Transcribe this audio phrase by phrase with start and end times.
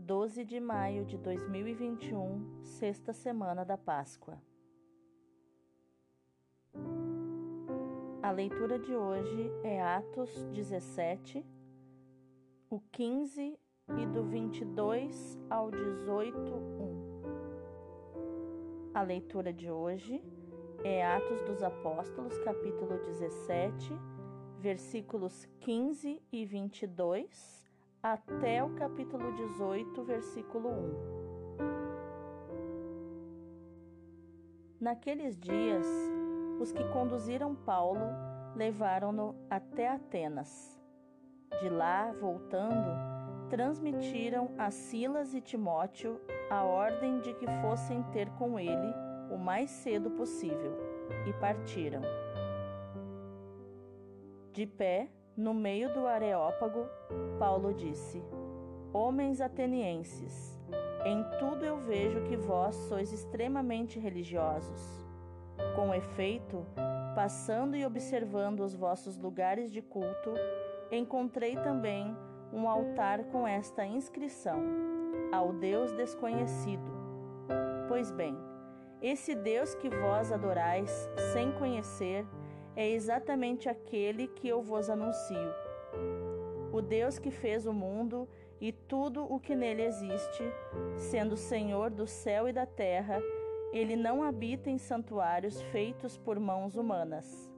[0.00, 4.40] 12 de maio de 2021, sexta semana da Páscoa.
[8.22, 11.44] A leitura de hoje é Atos 17,
[12.70, 13.58] o 15
[13.98, 17.20] e do 22 ao 18, 1.
[18.94, 20.24] A leitura de hoje
[20.82, 23.92] é Atos dos Apóstolos, capítulo 17,
[24.60, 27.59] versículos 15 e 22
[28.02, 31.20] até o capítulo 18, versículo 1.
[34.80, 35.86] Naqueles dias,
[36.58, 38.00] os que conduziram Paulo
[38.56, 40.80] levaram-no até Atenas.
[41.60, 42.90] De lá, voltando,
[43.50, 48.94] transmitiram a Silas e Timóteo a ordem de que fossem ter com ele
[49.30, 50.74] o mais cedo possível
[51.28, 52.00] e partiram.
[54.52, 56.86] De pé, no meio do Areópago,
[57.38, 58.22] Paulo disse:
[58.92, 60.58] Homens atenienses,
[61.04, 65.06] em tudo eu vejo que vós sois extremamente religiosos.
[65.76, 66.66] Com efeito,
[67.14, 70.34] passando e observando os vossos lugares de culto,
[70.90, 72.16] encontrei também
[72.52, 74.60] um altar com esta inscrição:
[75.32, 76.90] Ao Deus desconhecido.
[77.88, 78.36] Pois bem,
[79.02, 82.26] esse Deus que vós adorais sem conhecer,
[82.76, 85.54] é exatamente aquele que eu vos anuncio.
[86.72, 88.28] O Deus que fez o mundo
[88.60, 90.44] e tudo o que nele existe,
[90.96, 93.20] sendo Senhor do céu e da terra,
[93.72, 97.50] ele não habita em santuários feitos por mãos humanas.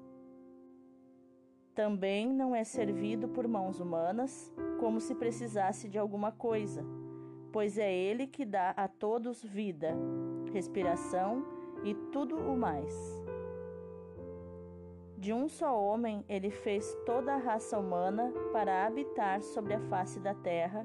[1.74, 6.84] Também não é servido por mãos humanas, como se precisasse de alguma coisa,
[7.50, 9.94] pois é ele que dá a todos vida,
[10.52, 11.44] respiração
[11.82, 13.21] e tudo o mais.
[15.22, 20.18] De um só homem ele fez toda a raça humana para habitar sobre a face
[20.18, 20.84] da terra,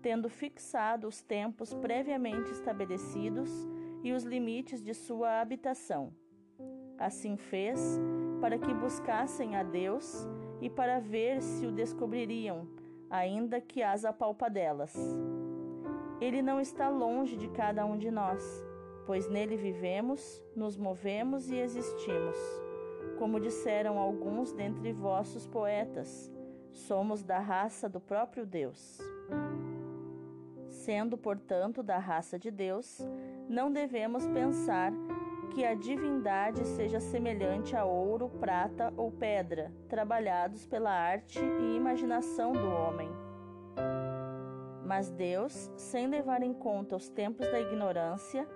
[0.00, 3.50] tendo fixado os tempos previamente estabelecidos
[4.02, 6.14] e os limites de sua habitação.
[6.96, 8.00] Assim fez
[8.40, 10.26] para que buscassem a Deus
[10.62, 12.66] e para ver se o descobririam,
[13.10, 14.96] ainda que as apalpadelas.
[16.22, 18.42] Ele não está longe de cada um de nós,
[19.04, 22.63] pois nele vivemos, nos movemos e existimos.
[23.18, 26.30] Como disseram alguns dentre vossos poetas,
[26.70, 28.98] somos da raça do próprio Deus.
[30.68, 32.98] Sendo, portanto, da raça de Deus,
[33.48, 34.92] não devemos pensar
[35.54, 42.52] que a divindade seja semelhante a ouro, prata ou pedra, trabalhados pela arte e imaginação
[42.52, 43.08] do homem.
[44.84, 48.46] Mas Deus, sem levar em conta os tempos da ignorância,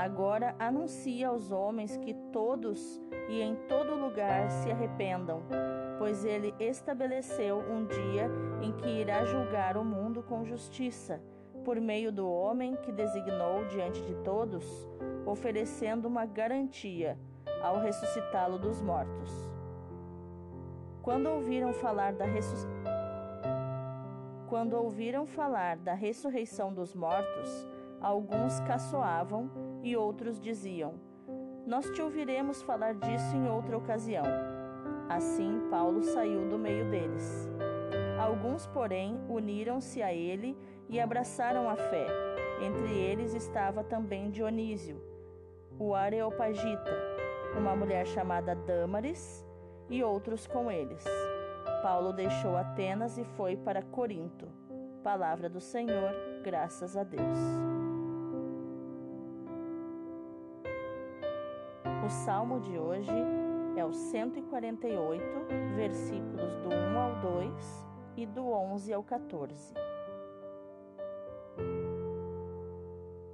[0.00, 5.42] agora anuncia aos homens que todos e em todo lugar se arrependam,
[5.98, 8.30] pois ele estabeleceu um dia
[8.62, 11.20] em que irá julgar o mundo com justiça,
[11.66, 14.64] por meio do homem que designou diante de todos,
[15.26, 17.18] oferecendo uma garantia
[17.62, 19.30] ao ressuscitá-lo dos mortos.
[21.02, 22.80] Quando ouviram falar da ressuscitação,
[24.48, 27.68] quando ouviram falar da ressurreição dos mortos,
[28.00, 29.50] alguns caçoavam
[29.82, 30.94] e outros diziam:
[31.66, 34.24] Nós te ouviremos falar disso em outra ocasião.
[35.08, 37.48] Assim, Paulo saiu do meio deles.
[38.18, 40.56] Alguns, porém, uniram-se a ele
[40.88, 42.06] e abraçaram a fé.
[42.62, 45.02] Entre eles estava também Dionísio,
[45.78, 46.92] o Areopagita,
[47.56, 49.44] uma mulher chamada Dâmaris
[49.88, 51.02] e outros com eles.
[51.82, 54.46] Paulo deixou Atenas e foi para Corinto.
[55.02, 56.12] Palavra do Senhor,
[56.44, 57.69] graças a Deus.
[62.10, 63.12] Salmo de hoje
[63.76, 65.22] é o 148,
[65.76, 67.86] versículos do 1 ao 2
[68.16, 69.72] e do 11 ao 14.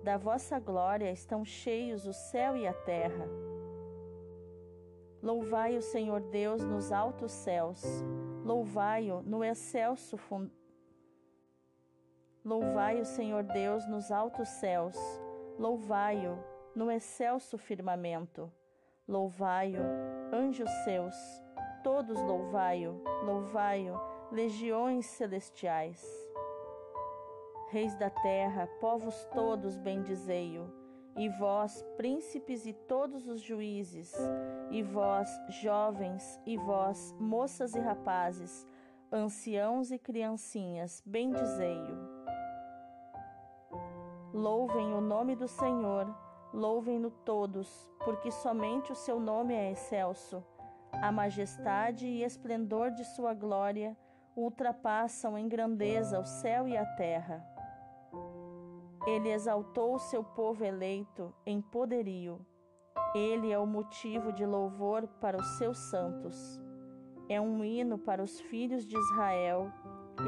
[0.05, 3.27] Da vossa glória estão cheios o céu e a terra.
[5.23, 7.83] Louvai o Senhor Deus nos altos céus,
[8.45, 10.51] louvai-o no excelso fund...
[12.45, 14.97] Louvai o Senhor Deus nos altos céus,
[15.59, 16.39] louvai-o
[16.75, 18.53] no excelso firmamento.
[19.09, 19.79] Louvai-o,
[20.33, 21.15] anjos seus,
[21.85, 23.95] todos louvai-o, louvai-o,
[24.33, 26.05] legiões celestiais.
[27.71, 30.69] Reis da terra, povos todos, bendizei-o,
[31.17, 34.13] E vós, príncipes e todos os juízes,
[34.71, 35.31] e vós,
[35.63, 38.67] jovens, e vós, moças e rapazes,
[39.11, 42.17] anciãos e criancinhas, bendizei-o.
[44.35, 46.26] Louvem o nome do Senhor,
[46.57, 50.43] louvem-no todos, porque somente o seu nome é excelso.
[50.91, 53.95] A majestade e esplendor de sua glória
[54.35, 57.45] ultrapassam em grandeza o céu e a terra.
[59.07, 62.41] Ele exaltou o seu povo eleito em poderio.
[63.15, 66.61] Ele é o motivo de louvor para os seus santos.
[67.29, 69.71] É um hino para os filhos de Israel,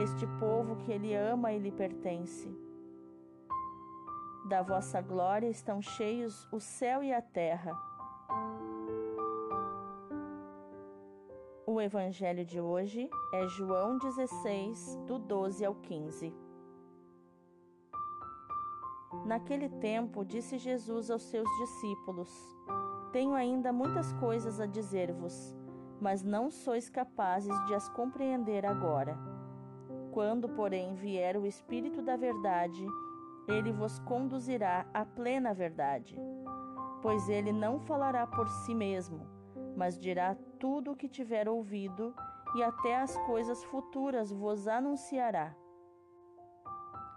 [0.03, 2.68] este povo que ele ama e lhe pertence.
[4.49, 7.79] Da vossa glória estão cheios o céu e a terra.
[11.67, 16.35] O evangelho de hoje é João 16, do 12 ao 15.
[19.27, 22.31] Naquele tempo, disse Jesus aos seus discípulos:
[23.13, 25.55] Tenho ainda muitas coisas a dizer-vos,
[26.01, 29.15] mas não sois capazes de as compreender agora.
[30.11, 32.87] Quando, porém, vier o Espírito da Verdade,
[33.49, 36.17] ele vos conduzirá à plena verdade.
[37.03, 39.27] Pois ele não falará por si mesmo,
[39.77, 42.15] mas dirá tudo o que tiver ouvido,
[42.55, 45.55] e até as coisas futuras vos anunciará.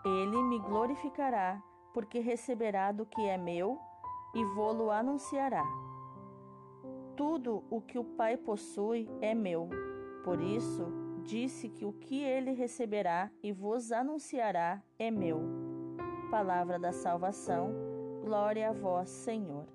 [0.03, 1.61] Ele me glorificará
[1.93, 3.79] porque receberá do que é meu
[4.33, 5.63] e vô-lo anunciará.
[7.15, 9.69] Tudo o que o Pai possui é meu.
[10.23, 10.87] Por isso,
[11.23, 15.60] disse que o que ele receberá e vos anunciará é meu.
[16.31, 17.73] Palavra da salvação,
[18.23, 19.67] glória a vós, Senhor.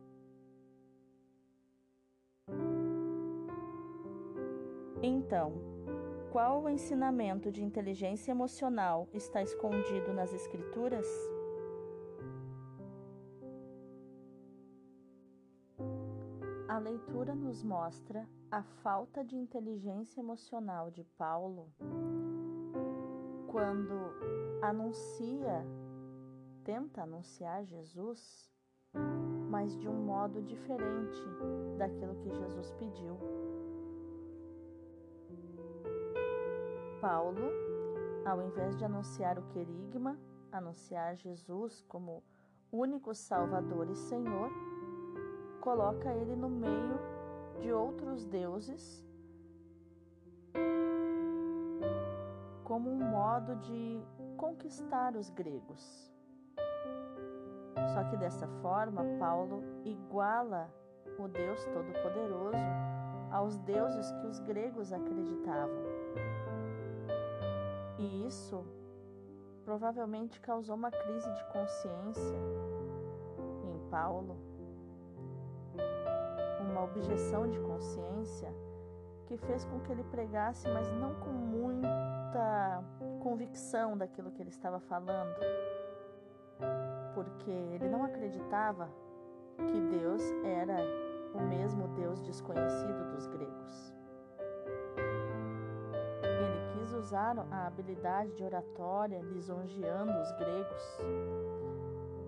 [5.03, 5.53] Então,
[6.33, 11.07] qual o ensinamento de inteligência emocional está escondido nas Escrituras?
[16.69, 21.71] A leitura nos mostra a falta de inteligência emocional de Paulo
[23.47, 23.95] quando
[24.63, 25.65] anuncia,
[26.67, 28.53] tenta anunciar Jesus,
[29.49, 31.23] mas de um modo diferente
[31.79, 33.17] daquilo que Jesus pediu.
[37.01, 37.53] Paulo,
[38.25, 40.19] ao invés de anunciar o querigma,
[40.51, 42.25] anunciar Jesus como
[42.73, 44.51] único Salvador e Senhor,
[45.61, 46.99] coloca ele no meio
[47.61, 49.07] de outros deuses
[52.65, 54.03] como um modo de
[54.37, 56.16] conquistar os gregos.
[57.95, 60.69] Só que dessa forma, Paulo iguala
[61.19, 62.57] o Deus Todo-Poderoso
[63.31, 65.85] aos deuses que os gregos acreditavam.
[67.99, 68.65] E isso
[69.65, 72.39] provavelmente causou uma crise de consciência
[73.65, 74.37] em Paulo
[76.77, 78.53] uma objeção de consciência
[79.27, 82.85] que fez com que ele pregasse, mas não com muita
[83.23, 85.35] convicção daquilo que ele estava falando,
[87.15, 88.89] porque ele não acreditava
[89.57, 90.77] que Deus era
[91.35, 93.95] o mesmo Deus desconhecido dos gregos.
[96.23, 100.99] Ele quis usar a habilidade de oratória lisonjeando os gregos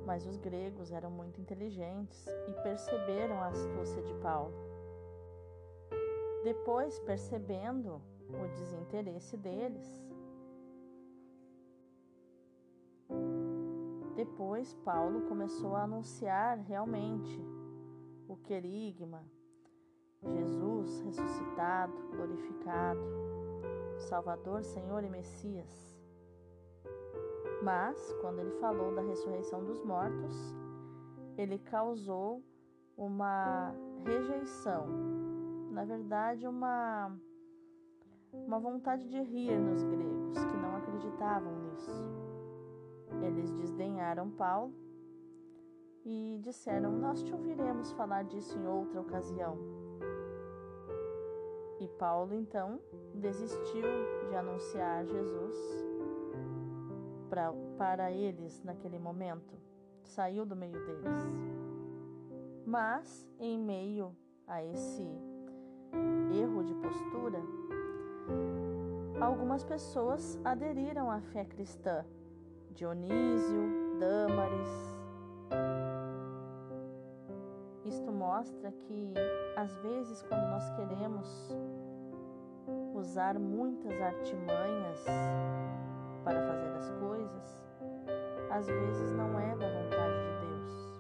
[0.09, 4.55] mas os gregos eram muito inteligentes e perceberam a astúcia de Paulo.
[6.43, 8.00] Depois, percebendo
[8.31, 10.02] o desinteresse deles,
[14.19, 17.41] depois Paulo começou a anunciar realmente
[18.27, 19.25] o querigma,
[20.21, 23.01] Jesus ressuscitado, glorificado,
[24.09, 25.97] Salvador, Senhor e Messias.
[27.63, 30.35] Mas, quando ele falou da ressurreição dos mortos,
[31.37, 32.43] ele causou
[32.97, 33.73] uma
[34.05, 34.89] rejeição,
[35.71, 37.17] na verdade, uma,
[38.33, 42.27] uma vontade de rir nos gregos que não acreditavam nisso.
[43.23, 44.73] Eles desdenharam Paulo
[46.05, 49.57] e disseram: Nós te ouviremos falar disso em outra ocasião.
[51.81, 52.81] E Paulo então
[53.15, 53.85] desistiu
[54.29, 55.57] de anunciar Jesus
[57.29, 59.55] pra, para eles naquele momento,
[60.03, 61.19] saiu do meio deles.
[62.67, 64.15] Mas, em meio
[64.47, 65.07] a esse
[66.33, 67.41] erro de postura,
[69.21, 72.05] algumas pessoas aderiram à fé cristã.
[72.71, 74.97] Dionísio, Dâmaris.
[77.85, 79.15] Isto mostra que,
[79.57, 81.57] às vezes, quando nós queremos
[82.95, 85.05] usar muitas artimanhas
[86.25, 87.61] para fazer as coisas,
[88.51, 90.99] às vezes não é da vontade de Deus.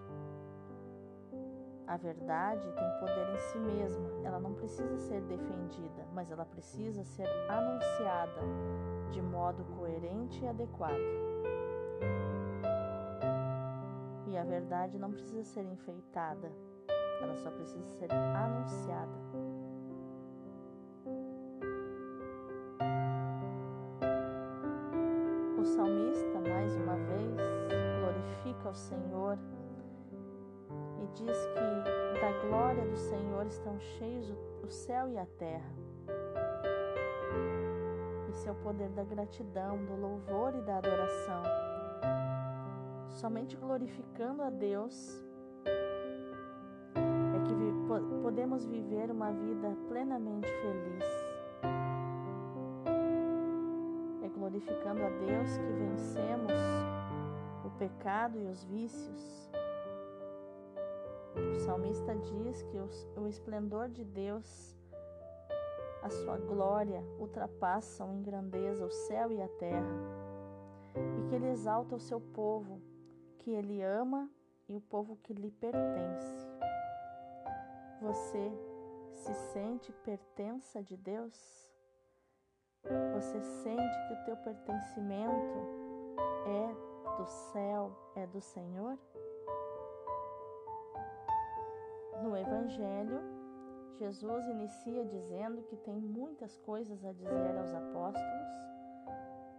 [1.86, 7.04] A verdade tem poder em si mesma, ela não precisa ser defendida, mas ela precisa
[7.04, 8.40] ser anunciada
[9.10, 11.27] de modo coerente e adequado.
[14.38, 16.52] A verdade não precisa ser enfeitada,
[17.20, 19.18] ela só precisa ser anunciada.
[25.58, 27.36] O salmista, mais uma vez,
[28.00, 29.38] glorifica o Senhor
[31.02, 35.72] e diz que da glória do Senhor estão cheios o céu e a terra.
[38.30, 41.42] Esse é o poder da gratidão, do louvor e da adoração.
[43.18, 45.20] Somente glorificando a Deus
[46.94, 51.04] é que podemos viver uma vida plenamente feliz.
[54.22, 56.52] É glorificando a Deus que vencemos
[57.64, 59.50] o pecado e os vícios.
[61.56, 62.78] O salmista diz que
[63.18, 64.76] o esplendor de Deus,
[66.04, 69.96] a sua glória, ultrapassam em grandeza o céu e a terra,
[70.94, 72.80] e que ele exalta o seu povo,
[73.48, 74.30] que ele ama
[74.68, 76.46] e o povo que lhe pertence.
[78.02, 78.52] Você
[79.14, 81.72] se sente pertença de Deus?
[83.14, 85.58] Você sente que o teu pertencimento
[86.46, 88.98] é do céu, é do Senhor?
[92.22, 93.22] No Evangelho,
[93.98, 98.67] Jesus inicia dizendo que tem muitas coisas a dizer aos apóstolos,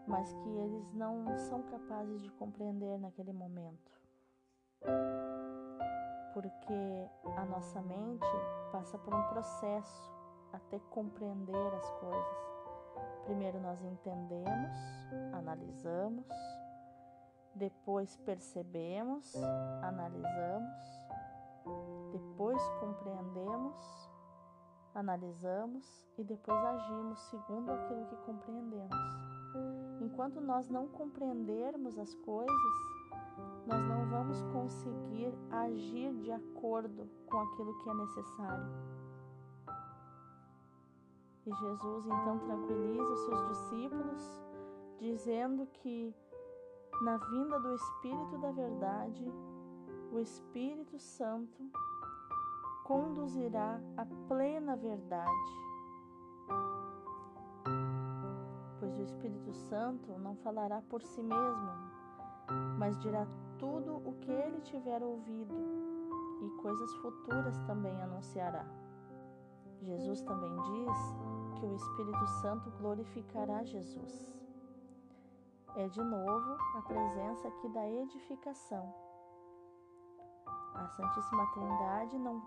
[0.09, 3.91] mas que eles não são capazes de compreender naquele momento.
[6.33, 8.25] Porque a nossa mente
[8.71, 10.11] passa por um processo
[10.51, 12.49] até compreender as coisas.
[13.25, 14.77] Primeiro nós entendemos,
[15.33, 16.25] analisamos,
[17.53, 19.35] depois percebemos,
[19.83, 21.03] analisamos,
[22.11, 24.09] depois compreendemos,
[24.95, 29.28] analisamos e depois agimos segundo aquilo que compreendemos.
[30.19, 32.73] Enquanto nós não compreendermos as coisas,
[33.65, 38.69] nós não vamos conseguir agir de acordo com aquilo que é necessário.
[41.45, 44.43] E Jesus então tranquiliza os seus discípulos,
[44.97, 46.13] dizendo que
[47.01, 49.25] na vinda do Espírito da Verdade,
[50.11, 51.63] o Espírito Santo
[52.83, 55.68] conduzirá à plena verdade.
[58.99, 61.71] O Espírito Santo não falará por si mesmo,
[62.77, 63.25] mas dirá
[63.57, 65.55] tudo o que ele tiver ouvido
[66.41, 68.65] e coisas futuras também anunciará.
[69.81, 74.33] Jesus também diz que o Espírito Santo glorificará Jesus.
[75.75, 79.09] É de novo a presença aqui da edificação
[80.79, 82.41] a Santíssima Trindade não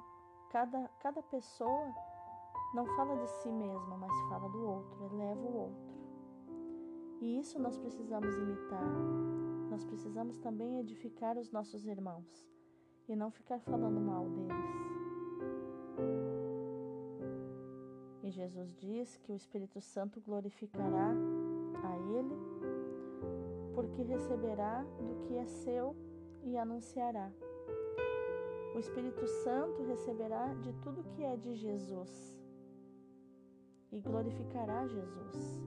[0.51, 1.95] cada cada pessoa
[2.75, 5.92] não fala de si mesma, mas fala do outro, eleva o outro.
[7.23, 8.85] E isso nós precisamos imitar.
[9.71, 12.45] Nós precisamos também edificar os nossos irmãos
[13.09, 14.67] e não ficar falando mal deles.
[18.25, 21.15] E Jesus diz que o Espírito Santo glorificará
[21.85, 22.35] a Ele,
[23.73, 25.95] porque receberá do que é seu
[26.43, 27.31] e anunciará.
[28.75, 32.37] O Espírito Santo receberá de tudo que é de Jesus
[33.93, 35.63] e glorificará Jesus,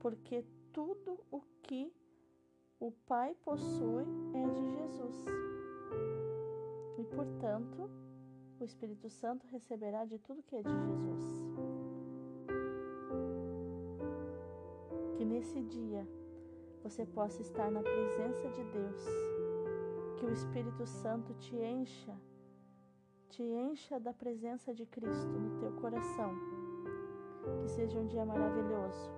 [0.00, 0.44] porque
[0.76, 1.90] tudo o que
[2.78, 4.04] o Pai possui
[4.34, 5.24] é de Jesus.
[6.98, 7.90] E, portanto,
[8.60, 11.24] o Espírito Santo receberá de tudo que é de Jesus.
[15.16, 16.06] Que nesse dia
[16.82, 19.02] você possa estar na presença de Deus
[20.18, 22.14] que o Espírito Santo te encha,
[23.30, 26.34] te encha da presença de Cristo no teu coração.
[27.62, 29.10] Que seja um dia maravilhoso,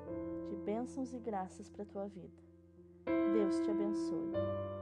[0.49, 2.33] de bênçãos e graças para a tua vida.
[3.33, 4.78] Deus te abençoe.